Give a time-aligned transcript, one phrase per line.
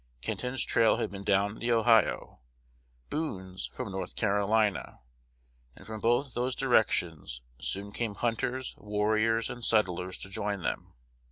[0.21, 2.39] Kenton's trail had been down the Ohio,
[3.11, 5.01] Boone's from North Carolina;
[5.75, 10.95] and from both those directions soon came hunters, warriors, and settlers to join them.